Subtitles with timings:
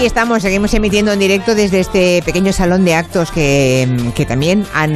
[0.00, 4.64] aquí estamos, seguimos emitiendo en directo desde este pequeño salón de actos que, que también
[4.72, 4.90] han,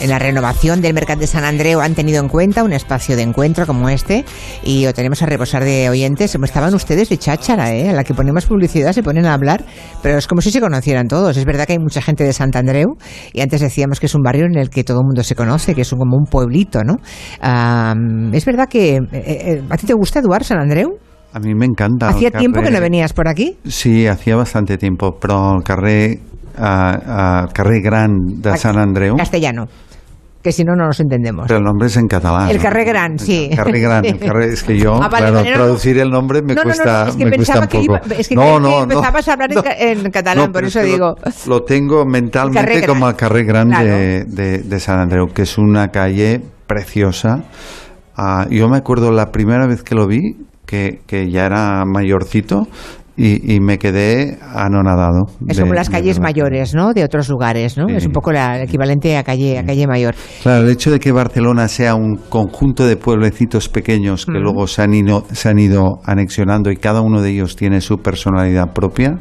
[0.00, 3.22] en la renovación del Mercat de San Andreu han tenido en cuenta un espacio de
[3.22, 4.24] encuentro como este
[4.64, 6.34] y lo tenemos a reposar de oyentes.
[6.34, 7.90] Estaban ustedes de cháchara, ¿eh?
[7.90, 9.64] a la que ponemos publicidad se ponen a hablar,
[10.02, 11.36] pero es como si se conocieran todos.
[11.36, 12.96] Es verdad que hay mucha gente de Sant Andreu
[13.32, 15.76] y antes decíamos que es un barrio en el que todo el mundo se conoce,
[15.76, 16.96] que es como un pueblito, ¿no?
[18.32, 18.96] es verdad que...
[18.96, 20.98] Eh, eh, ¿A ti te gusta, Eduard, San Andreu?
[21.34, 22.10] A mí me encanta.
[22.10, 23.58] ¿Hacía tiempo que no venías por aquí?
[23.66, 26.20] Sí, hacía bastante tiempo, pero el carrer,
[26.56, 29.16] uh, carrer Gran de San Andreu...
[29.16, 29.66] Castellano
[30.44, 31.46] que si no, no nos entendemos.
[31.48, 32.50] Pero el nombre es en catalán.
[32.50, 33.48] El Carrer Gran, sí.
[33.50, 37.08] El Carrer Gran, el carrer, es que yo, ah, claro, traducir el nombre me cuesta,
[37.08, 38.14] es que me cuesta un poco.
[38.14, 41.14] es que, no, no, empezabas a hablar en, catalán, por eso digo.
[41.46, 45.88] Lo, tengo mentalmente como el Carrer Gran de, de, de, San Andreu, que es una
[45.88, 47.44] calle preciosa.
[48.18, 50.36] Uh, yo me acuerdo la primera vez que lo vi,
[50.74, 52.66] que, que ya era mayorcito,
[53.16, 55.26] y, me quedé anonadado.
[55.46, 56.92] Es como las calles mayores, ¿no?
[56.92, 57.86] De otros lugares, ¿no?
[57.88, 60.16] Es un poco el equivalente a calle, a calle mayor.
[60.42, 64.42] Claro, el hecho de que Barcelona sea un conjunto de pueblecitos pequeños que mm.
[64.42, 67.98] luego se han, ido, se han ido anexionando y cada uno de ellos tiene su
[67.98, 69.18] personalidad propia,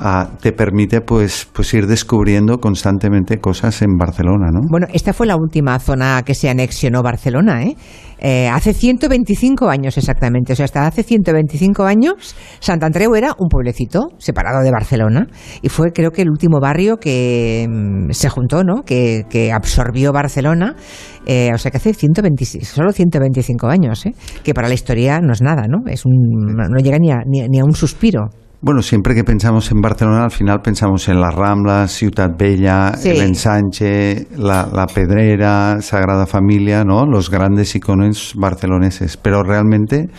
[0.00, 4.60] ah, te permite pues, pues ir descubriendo constantemente cosas en Barcelona, ¿no?
[4.68, 7.76] Bueno, esta fue la última zona que se anexionó Barcelona, ¿eh?
[8.22, 13.48] Eh, hace 125 años exactamente, o sea, hasta hace 125 años, Sant Andreu era un
[13.48, 15.26] pueblecito separado de Barcelona
[15.62, 18.82] y fue creo que el último barrio que mm, se juntó, ¿no?
[18.82, 20.76] Que, absorbió Barcelona,
[21.24, 24.14] eh, o sea que hace 126, solo 125 años, ¿eh?
[24.44, 25.90] que para la historia no es nada, ¿no?
[25.90, 26.12] Es un,
[26.56, 27.08] no llega ni
[27.48, 28.28] ni a un suspiro.
[28.62, 33.22] Bueno, siempre que pensamos en Barcelona, al final pensamos en las Ramblas, Ciutat Bella, el
[33.22, 37.06] Ensanche, la, Pedrera, Sagrada Familia, ¿no?
[37.06, 39.16] Los grandes iconos barceloneses.
[39.16, 40.10] Pero realmente,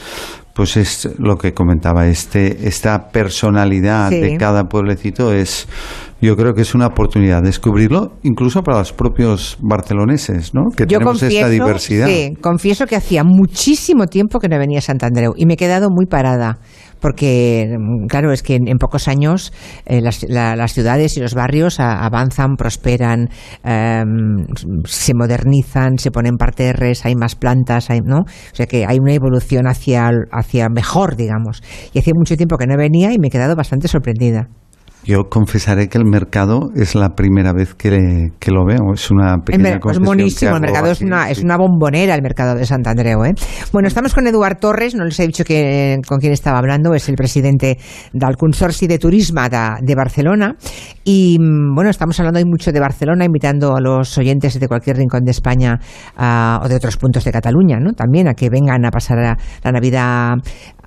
[0.56, 5.67] pues es lo que comentaba, este, esta personalidad de cada pueblecito es,
[6.19, 10.72] yo creo que es una oportunidad descubrirlo, incluso para los propios barceloneses, ¿no?
[10.75, 12.07] Que tenemos esta diversidad.
[12.07, 15.57] Sí, confieso que hacía muchísimo tiempo que no venía a Sant Andreu y me he
[15.57, 16.57] quedado muy parada
[17.01, 19.51] porque, mm, claro, es que en, pocos años
[19.85, 23.29] eh, las, ciudades y los barrios avanzan, prosperan,
[23.63, 24.45] em,
[24.85, 28.19] se modernizan, se ponen parterres, hay más plantas, hay, ¿no?
[28.19, 31.62] O sea que hay una evolución hacia, hacia mejor, digamos.
[31.94, 34.47] Y hacía mucho tiempo que no venía y me he quedado bastante sorprendida.
[35.03, 37.89] Yo confesaré que el mercado es la primera vez que,
[38.47, 38.94] lo veo.
[38.94, 40.56] Es una pequeña Es buenísimo.
[40.56, 43.23] El mercado es una, es una bombonera, el mercado de Sant Andreu.
[43.25, 43.34] ¿eh?
[43.73, 44.94] Bueno, estamos con Eduard Torres.
[44.94, 46.94] No les he dicho que, con quién estaba hablando.
[46.94, 47.79] Es el presidente
[48.13, 49.41] del Consorci de Turismo
[49.81, 50.56] de, Barcelona.
[51.03, 54.97] Y mm, bueno, estamos hablando hoy mucho de Barcelona, invitando a los oyentes de cualquier
[54.97, 55.79] rincón de España
[56.62, 57.94] o de otros puntos de Cataluña, ¿no?
[57.94, 59.18] También a que vengan a pasar
[59.63, 60.35] la Navidad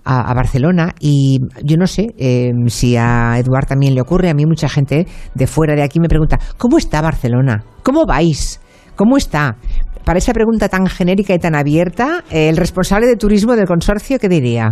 [0.05, 4.45] a, Barcelona y yo no sé eh, si a Eduard también le ocurre, a mí
[4.47, 7.65] mucha gente de fuera de aquí me pregunta, ¿cómo está Barcelona?
[7.83, 8.61] ¿Cómo vais?
[8.97, 9.57] ¿Cómo está?
[10.05, 14.29] Para esa pregunta tan genérica y tan abierta, el responsable de turismo del consorcio, ¿qué
[14.29, 14.71] diría?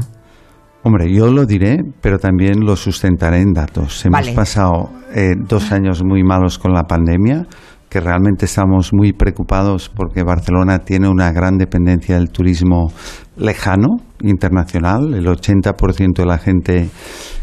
[0.84, 4.04] Hombre, yo lo diré, pero también lo sustentaré en datos.
[4.04, 7.46] Hemos pasado eh, dos años muy malos con la pandemia,
[7.92, 12.90] que realmente estamos muy preocupados porque Barcelona tiene una gran dependencia del turismo
[13.36, 15.12] lejano, internacional.
[15.12, 16.88] El 80% de la gente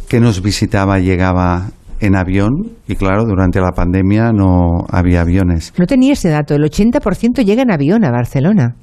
[0.08, 1.68] que nos visitaba llegaba
[2.00, 2.50] en avión
[2.88, 5.72] y claro, durante la pandemia no había aviones.
[5.78, 8.74] No tenía ese dato, el 80% llega en avión a Barcelona.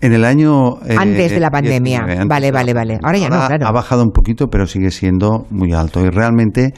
[0.00, 0.78] En el año...
[0.84, 2.04] Eh, antes de la pandemia.
[2.26, 2.98] vale, vale, vale.
[3.00, 3.64] Ahora ya no, claro.
[3.64, 6.04] Ha bajado un poquito, pero sigue siendo muy alto.
[6.04, 6.74] Y realmente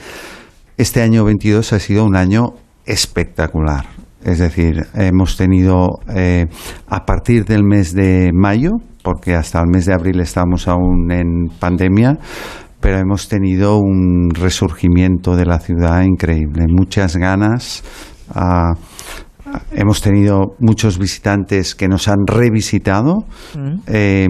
[0.77, 2.51] este año 22 ha sido un año
[2.85, 3.87] espectacular.
[4.25, 6.47] Es decir, hemos tenido eh,
[6.89, 8.71] a partir del mes de mayo,
[9.03, 12.19] porque hasta el mes de abril estamos aún en pandemia,
[12.81, 17.85] pero hemos tenido un resurgimiento de la ciudad increíble, muchas ganas.
[19.71, 23.27] Hemos tenido muchos visitantes que nos han revisitado.
[23.57, 23.75] Mm.
[23.87, 24.29] Eh,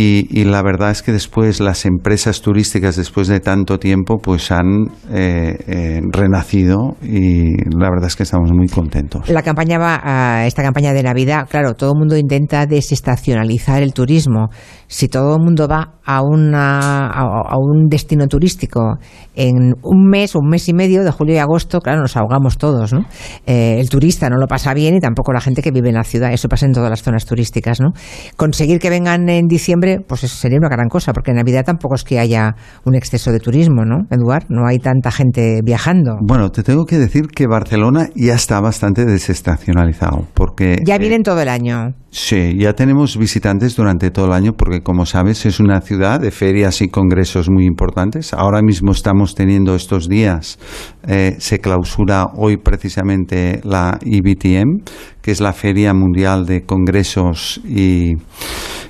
[0.00, 4.84] y, la verdad es que después las empresas turísticas, después de tanto tiempo, pues han
[5.10, 9.28] eh, eh, renacido y la verdad es que estamos muy contentos.
[9.28, 14.50] La campaña va, esta campaña de Navidad, claro, todo el mundo intenta desestacionalizar el turismo.
[14.88, 18.98] Si todo el mundo va a, una, a, un destino turístico
[19.34, 22.56] en un mes o un mes y medio, de julio y agosto, claro, nos ahogamos
[22.56, 23.00] todos, ¿no?
[23.46, 26.04] Eh, el turista no lo pasa bien y tampoco la gente que vive en la
[26.04, 26.32] ciudad.
[26.32, 27.92] Eso pasa en todas las zonas turísticas, ¿no?
[28.36, 31.94] Conseguir que vengan en diciembre, pues eso sería una gran cosa, porque en Navidad tampoco
[31.94, 34.46] es que haya un exceso de turismo, ¿no, Eduard?
[34.48, 36.16] No hay tanta gente viajando.
[36.22, 40.78] Bueno, te tengo que decir que Barcelona ya está bastante desestacionalizado, porque...
[40.86, 41.94] Ya vienen eh, todo el año.
[42.10, 46.20] Sí, ya tenemos visitantes durante todo el año, porque porque como sabes es una ciudad
[46.20, 48.32] de ferias y congresos muy importantes.
[48.34, 50.58] Ahora mismo estamos teniendo estos días,
[51.06, 54.82] eh, se clausura hoy precisamente la IBTM,
[55.22, 58.14] que es la feria mundial de congresos y,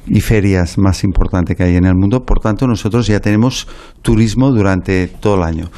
[0.06, 2.24] y ferias más importante que hay en el mundo.
[2.24, 3.66] Por tanto, nosotros ya tenemos
[4.02, 5.70] turismo durante todo el año.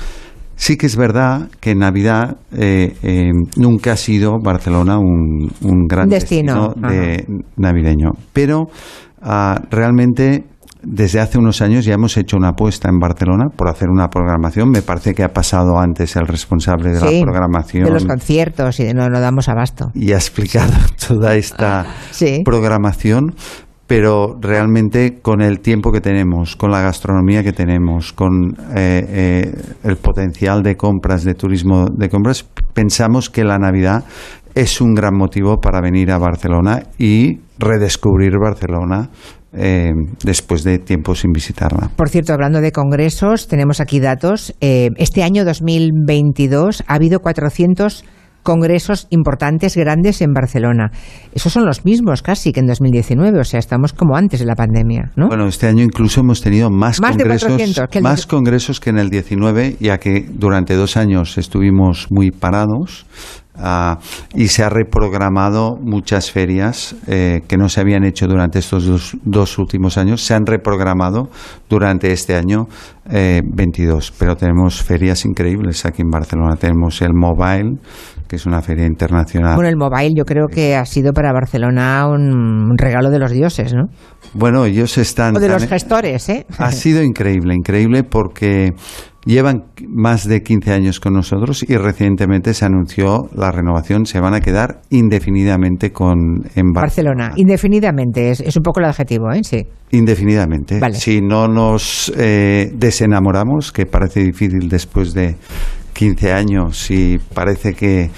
[0.60, 5.48] Sí que es verdad que Navidad eh, eh, nunca ha sido Barcelona un,
[5.88, 7.24] gran destino, de
[7.56, 8.66] navideño, pero
[9.22, 10.44] ah, realmente
[10.82, 14.70] desde hace unos años ya hemos hecho una apuesta en Barcelona por hacer una programación.
[14.70, 17.84] Me parece que ha pasado antes el responsable de la programación.
[17.84, 19.90] De los conciertos y de no, no damos abasto.
[19.94, 20.72] Y ha explicado
[21.08, 21.86] toda esta
[22.44, 23.34] programación
[23.90, 29.52] pero realmente con el tiempo que tenemos, con la gastronomía que tenemos, con eh, eh,
[29.82, 34.04] el potencial de compras, de turismo de compras, pensamos que la Navidad
[34.60, 39.08] es un gran motivo para venir a Barcelona y redescubrir Barcelona
[39.54, 39.90] eh,
[40.22, 41.90] después de tiempo sin visitarla.
[41.96, 44.54] Por cierto, hablando de congresos, tenemos aquí datos.
[44.60, 48.04] este año 2022 ha habido 400
[48.42, 50.90] congresos importantes, grandes en Barcelona.
[51.34, 54.54] Esos son los mismos casi que en 2019, o sea, estamos como antes de la
[54.54, 55.28] pandemia, ¿no?
[55.28, 57.60] Bueno, este año incluso hemos tenido más, congresos,
[57.90, 63.06] que más congresos que en el 19, ya que durante dos años estuvimos muy parados.
[63.62, 63.98] Ah,
[64.34, 69.58] y se ha reprogramado muchas ferias eh, que no se habían hecho durante estos dos,
[69.58, 71.28] últimos años, se han reprogramado
[71.68, 72.66] durante este año
[73.04, 74.08] 22.
[74.08, 76.56] Eh, Pero tenemos ferias increíbles aquí en Barcelona.
[76.56, 77.78] Tenemos el Mobile,
[78.26, 79.56] que es una feria internacional.
[79.56, 83.74] Bueno, el Mobile yo creo que ha sido para Barcelona un, regalo de los dioses,
[83.74, 83.88] ¿no?
[84.32, 85.36] Bueno, ellos están...
[85.36, 86.46] O de los gestores, ¿eh?
[86.58, 88.72] Ha sido increíble, increíble porque
[89.24, 94.06] llevan más de 15 años con nosotros y recientemente se anunció la renovación.
[94.06, 97.32] Se van a quedar indefinidamente con en Barcelona.
[97.36, 99.42] Indefinidamente, es, un poco el adjetivo, ¿eh?
[99.42, 99.66] Sí.
[99.90, 100.80] Indefinidamente.
[100.94, 105.36] Si no nos eh, desenamoramos, que parece difícil después de
[105.92, 108.10] 15 años y parece que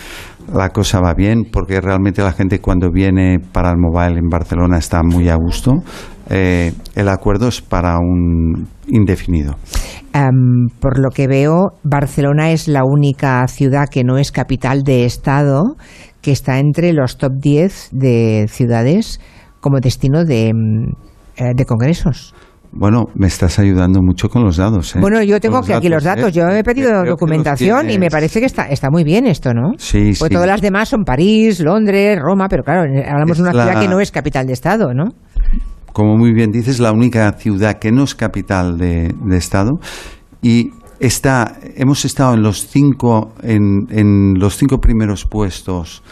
[0.53, 4.79] la cosa va bien porque realmente la gente cuando viene para el mobile en Barcelona
[4.79, 5.73] está muy a gusto.
[6.33, 9.57] Eh, el acuerdo es para un indefinido.
[10.81, 15.77] por lo que veo, Barcelona es la única ciudad que no es capital de Estado
[16.23, 19.21] que está entre los top 10 de ciudades
[19.61, 20.93] como destino de, mm,
[21.37, 22.35] eh, de congresos.
[22.75, 24.97] Bueno, me estás ayudando mucho con los datos.
[24.97, 25.01] ¿eh?
[25.01, 26.31] Bueno, yo tengo aquí los datos.
[26.31, 26.33] ¿eh?
[26.33, 29.73] Yo he pedido documentación y me parece que está, está muy bien esto, ¿no?
[29.77, 33.79] Sí, Porque todas las demás son París, Londres, Roma, pero claro, hablamos de una ciudad
[33.79, 35.11] que no es capital de Estado, ¿no?
[35.93, 39.79] Como muy bien dices, la única ciudad que no es capital de, Estado
[40.41, 46.03] y está, hemos estado en los cinco, en, los cinco primeros puestos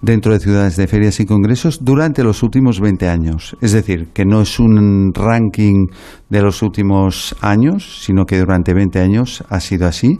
[0.00, 3.56] dentro de ciudades de ferias y congresos durante los últimos 20 años.
[3.60, 5.86] Es decir, que no es un ranking
[6.28, 10.18] de los últimos años, sino que durante 20 años ha sido así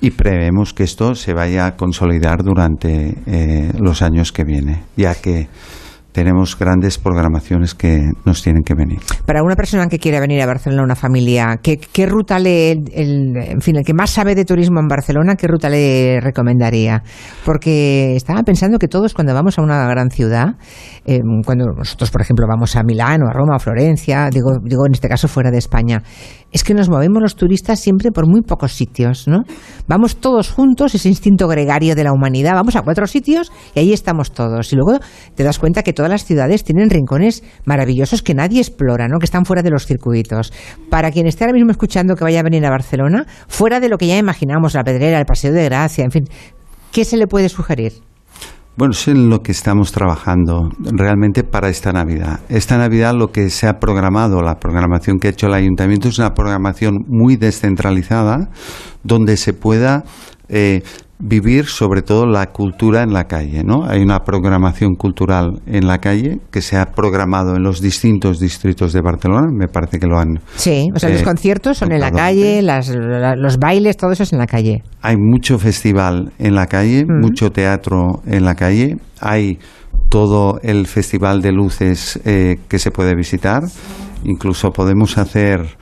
[0.00, 5.14] y prevemos que esto se vaya a consolidar durante eh, los años que vienen, ya
[5.14, 5.48] que
[6.16, 9.00] tenemos grandes programaciones que nos tienen que venir.
[9.26, 13.60] Para una persona que quiera venir a Barcelona, una familia, ¿qué, ruta le, el, en
[13.60, 17.02] fin, el que más sabe de turismo en Barcelona, qué ruta le recomendaría?
[17.44, 20.54] Porque estaba pensando que todos cuando vamos a una gran ciudad,
[21.04, 24.52] eh, cuando nosotros, por ejemplo, vamos a Milán o a Roma o a Florencia, digo,
[24.64, 26.02] digo en este caso fuera de España,
[26.52, 29.42] es que nos movemos los turistas siempre por muy pocos sitios, ¿no?
[29.88, 33.92] Vamos todos juntos, ese instinto gregario de la humanidad, vamos a cuatro sitios y ahí
[33.92, 34.72] estamos todos.
[34.72, 34.98] Y luego
[35.34, 39.18] te das cuenta que las ciudades tienen rincones maravillosos que nadie explora, ¿no?
[39.18, 40.52] que están fuera de los circuitos.
[40.90, 43.98] Para quien esté ahora mismo escuchando que vaya a venir a Barcelona, fuera de lo
[43.98, 46.24] que ya imaginamos, la Pedrera, el Paseo de Gracia, en fin,
[46.92, 48.05] ¿qué se le puede sugerir?
[48.78, 52.40] Bueno, es en lo que estamos trabajando realmente para esta Navidad.
[52.50, 56.18] Esta Navidad lo que se ha programado, la programación que ha hecho el ayuntamiento es
[56.18, 58.50] una programación muy descentralizada
[59.02, 60.04] donde se pueda
[60.50, 60.82] eh,
[61.18, 63.84] vivir sobre todo la cultura en la calle, ¿no?
[63.88, 68.92] Hay una programación cultural en la calle que se ha programado en los distintos distritos
[68.92, 70.40] de Barcelona, me parece que lo han...
[70.56, 74.32] Sí, o sea, los eh, conciertos son en la calle, los bailes, todo eso es
[74.32, 74.82] en la calle.
[75.00, 77.20] Hay mucho festival en la calle, mm.
[77.20, 79.58] mucho teatro en la calle, hay
[80.10, 83.62] todo el festival de luces eh, que se puede visitar,
[84.24, 85.76] incluso podemos hacer...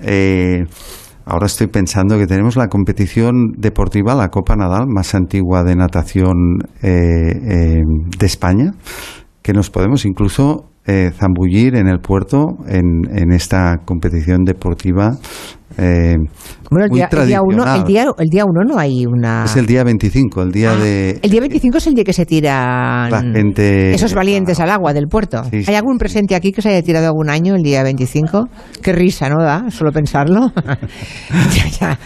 [0.00, 0.66] Eh,
[1.28, 6.60] Ahora estoy pensando que tenemos la competición deportiva, la Copa Nadal, más antigua de natación
[6.84, 7.82] eh, eh,
[8.16, 8.70] de España,
[9.42, 15.18] que nos podemos incluso eh, zambullir en el puerto en, esta competición deportiva
[16.70, 19.44] Bueno, el día, el día, uno, el, día, el día uno no hay una...
[19.44, 21.18] Es el día 25, el día ah, de...
[21.22, 23.94] El día 25 es el día que se tiran la gente...
[23.94, 25.42] esos valientes al agua del puerto.
[25.52, 28.48] ¿Hay algún presente aquí que se haya tirado algún año el día 25?
[28.82, 29.70] Qué risa, ¿no da?
[29.70, 30.52] Solo pensarlo.
[31.54, 31.98] ya, ya.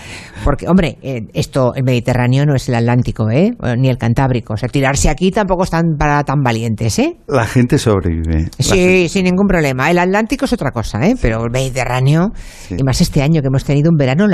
[0.44, 3.52] Porque, hombre, eh, esto, el Mediterráneo no es el Atlántico, ¿eh?
[3.76, 4.54] Ni el Cantábrico.
[4.54, 7.16] O sea, tirarse aquí tampoco están para tan valientes, ¿eh?
[7.28, 8.48] La gente sobrevive.
[8.58, 9.90] Sí, sin ningún problema.
[9.90, 11.14] El Atlántico es otra cosa, ¿eh?
[11.20, 12.32] Pero el Mediterráneo,
[12.70, 14.26] y más este año que hemos tenido un verano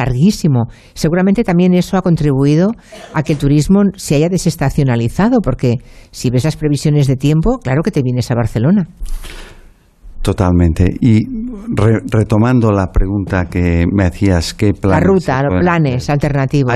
[0.94, 2.72] Seguramente también eso ha contribuido
[3.12, 5.76] a que el turismo se haya desestacionalizado, porque
[6.10, 8.88] si ves las previsiones de tiempo, claro que te vienes a Barcelona.
[10.26, 10.92] Totalmente.
[11.00, 11.24] Y
[12.10, 15.00] retomando la pregunta que me hacías, ¿qué planes?
[15.00, 16.74] La ruta, los planes alternativos.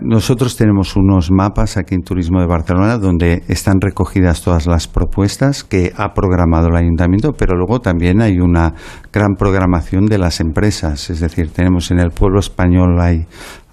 [0.00, 5.64] nosotros tenemos unos mapas aquí en Turismo de Barcelona donde están recogidas todas las propuestas
[5.64, 8.74] que ha programado el ayuntamiento, pero luego también hay una
[9.12, 11.10] gran programación de las empresas.
[11.10, 13.26] Es decir, tenemos en el pueblo español hay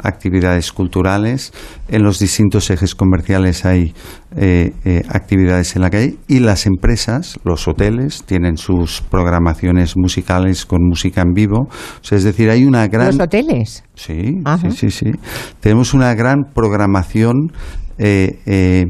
[0.04, 1.54] actividades culturales,
[1.88, 3.94] en los distintos ejes comerciales hay
[4.36, 10.66] eh, eh, actividades en la calle y las empresas, los hoteles, tienen sus programaciones musicales
[10.66, 11.68] con música en vivo.
[12.10, 13.08] es decir, hay una gran...
[13.08, 13.84] ¿Los hoteles?
[13.96, 15.12] Sí, sí, sí, sí.
[15.60, 17.52] Tenemos una gran programación
[17.98, 18.90] eh,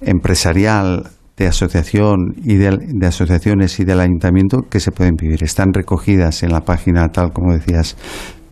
[0.00, 5.42] empresarial de asociación y de, de, asociaciones y del ayuntamiento que se pueden vivir.
[5.42, 7.96] Están recogidas en la página, tal como decías,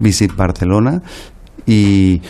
[0.00, 1.02] Visit Barcelona
[1.66, 2.20] y,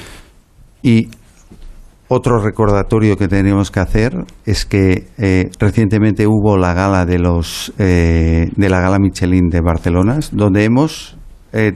[2.12, 4.12] otro recordatorio que tenemos que hacer
[4.44, 9.60] es que eh, recientemente hubo la gala de los eh, de la gala Michelin de
[9.60, 11.16] Barcelona, donde hemos
[11.52, 11.74] eh,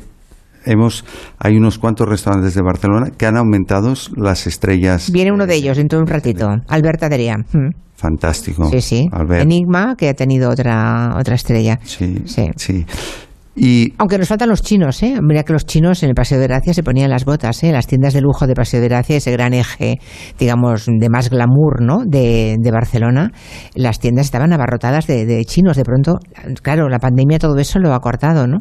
[0.64, 1.04] hemos
[1.38, 5.12] hay unos cuantos restaurantes de Barcelona que han aumentado las estrellas.
[5.12, 7.36] Viene uno de ellos dentro de un ratito, Alberta Deria.
[7.38, 7.70] Mm.
[7.94, 8.68] Fantástico.
[8.70, 9.08] Sí, sí.
[9.30, 11.78] Enigma que ha tenido otra otra estrella.
[11.84, 12.50] Sí, sí.
[12.56, 12.84] sí.
[13.98, 15.18] Aunque nos faltan los chinos, ¿eh?
[15.22, 17.70] Mira que los chinos en el Paseo de Gracia se ponían las botas, ¿eh?
[17.70, 20.00] Las tiendas de lujo de Paseo de Gracia, ese gran eje,
[20.38, 22.04] digamos, de más glamour, ¿no?
[22.04, 23.30] De, Barcelona,
[23.76, 25.76] las tiendas estaban abarrotadas de, chinos.
[25.76, 26.18] De pronto,
[26.62, 28.58] claro, la pandemia todo eso lo ha cortado, ¿no?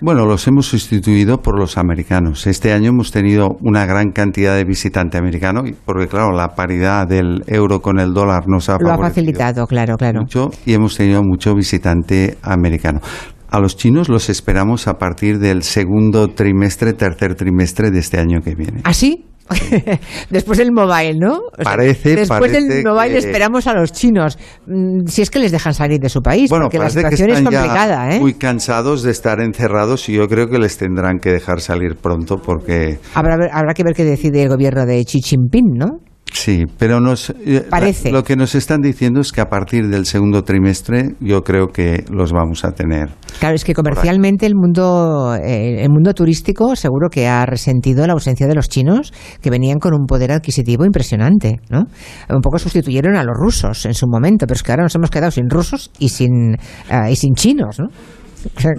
[0.00, 2.48] Bueno, los hemos sustituido por los americanos.
[2.48, 7.44] Este año hemos tenido una gran cantidad de visitante americano, porque claro, la paridad del
[7.46, 10.22] euro con el dólar nos ha, lo ha facilitado, claro, claro.
[10.22, 13.00] Mucho, y hemos tenido mucho visitante americano.
[13.52, 18.40] A los chinos los esperamos a partir del segundo trimestre, tercer trimestre de este año
[18.40, 18.80] que viene.
[18.84, 19.26] ¿Ah, sí?
[20.30, 21.40] después del mobile, ¿no?
[21.62, 26.00] parece, después del mobile esperamos a los chinos, mm, si es que les dejan salir
[26.00, 28.20] de su país, bueno, porque la situación es complicada, ¿eh?
[28.20, 32.38] Muy cansados de estar encerrados y yo creo que les tendrán que dejar salir pronto
[32.38, 35.98] porque habrá, habrá que ver qué decide el gobierno de Xi Jinping, ¿no?
[36.32, 38.10] Sí, pero nos, eh, Parece.
[38.10, 42.04] lo que nos están diciendo es que a partir del segundo trimestre yo creo que
[42.10, 43.10] los vamos a tener.
[43.38, 48.14] Claro, es que comercialmente el mundo, eh, el mundo turístico seguro que ha resentido la
[48.14, 49.12] ausencia de los chinos
[49.42, 51.82] que venían con un poder adquisitivo impresionante, ¿no?
[52.30, 55.10] Un poco sustituyeron a los rusos en su momento, pero es que ahora nos hemos
[55.10, 57.88] quedado sin rusos y sin, eh, y sin chinos, ¿no?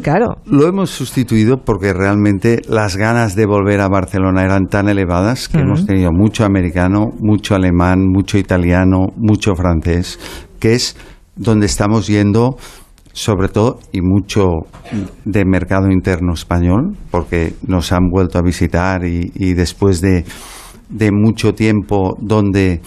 [0.01, 0.37] Claro.
[0.45, 5.59] Lo hemos sustituido porque realmente las ganas de volver a Barcelona eran tan elevadas que
[5.59, 10.19] hemos tenido mucho americano, mucho alemán, mucho italiano, mucho francés,
[10.59, 10.95] que es
[11.35, 12.57] donde estamos yendo
[13.13, 14.43] sobre todo y mucho
[15.23, 20.25] de mercado interno español, porque nos han vuelto a visitar y, y después de,
[20.89, 22.81] de mucho tiempo donde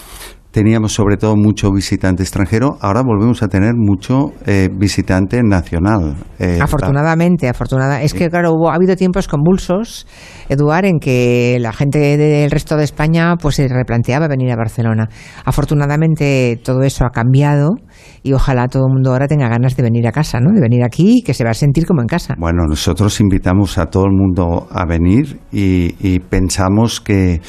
[0.57, 6.15] teníamos sobre todo mucho visitante extranjero, ahora volvemos a tener mucho eh, visitante nacional.
[6.39, 8.01] Eh, afortunadamente, afortunada.
[8.01, 10.07] Es que, claro, hubo, ha habido tiempos convulsos,
[10.49, 15.07] Eduard, en que la gente del resto de España pues se replanteaba venir a Barcelona.
[15.45, 17.75] Afortunadamente todo eso ha cambiado
[18.23, 20.51] y ojalá todo el mundo ahora tenga ganas de venir a casa, ¿no?
[20.53, 22.33] De venir aquí y que se va a sentir como en casa.
[22.35, 27.41] Bueno, nosotros invitamos a todo el mundo a venir y, pensamos que...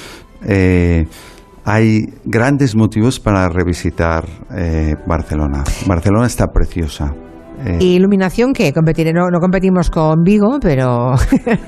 [0.47, 1.07] Eh,
[1.65, 4.25] hay grandes motivos para revisitar
[4.55, 5.65] eh, Barcelona.
[5.87, 7.15] Barcelona está preciosa.
[7.65, 8.73] Eh, ¿Iluminación qué?
[8.73, 11.15] Competiré, no, no, competimos con Vigo, pero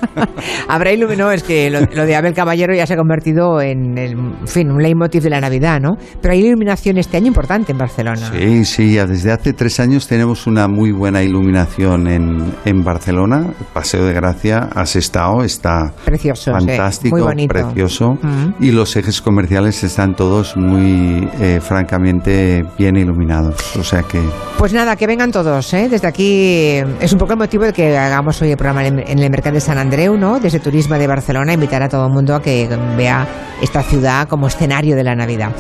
[0.69, 1.35] habrá iluminación.
[1.35, 5.31] es que lo, de Abel Caballero ya se ha convertido en, fin, un leitmotiv de
[5.31, 5.97] la Navidad, ¿no?
[6.21, 8.31] Pero hay iluminación este año importante en Barcelona.
[8.33, 13.53] Sí, sí, desde hace tres años tenemos una muy buena iluminación en, en Barcelona.
[13.73, 17.53] Paseo de Gracia, has estado, está precioso, fantástico, muy bonito.
[17.53, 18.19] precioso.
[18.61, 23.77] Y los ejes comerciales están todos muy, eh, francamente, bien iluminados.
[23.77, 24.21] O sea que.
[24.59, 25.80] Pues nada, que vengan todos, ¿eh?
[25.81, 25.89] ¿Eh?
[25.89, 29.31] Desde aquí es un poco el motivo de que hagamos hoy el programa en el
[29.31, 30.39] mercado de San Andreu, ¿no?
[30.39, 33.27] Desde Turismo de Barcelona, invitar a todo el mundo a que vea
[33.63, 35.53] esta ciudad como escenario de la Navidad.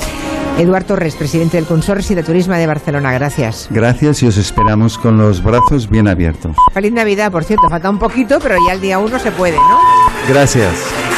[0.59, 3.69] Eduardo Torres, presidente del Consorcio de Turismo de Barcelona, gracias.
[3.71, 6.55] Gracias y os esperamos con los brazos bien abiertos.
[6.73, 9.79] Feliz Navidad, por cierto, falta un poquito, pero ya el día uno se puede, ¿no?
[10.29, 11.10] Gracias.